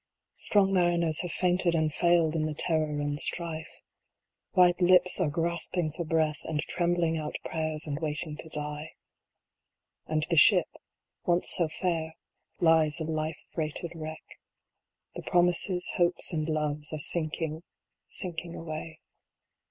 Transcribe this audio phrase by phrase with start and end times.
[0.37, 3.81] Strong mariners have fainted and failed in the terror and strife.
[4.53, 8.95] White lips are grasping for breath, and trembling out prayers, and waiting to die.
[10.07, 10.65] And the Ship,
[11.27, 12.15] once so fair,
[12.59, 14.23] lies a life freighted wreck.
[15.13, 17.61] The Promises, Hopes, and Loves, are sinking,
[18.09, 19.01] sinking away.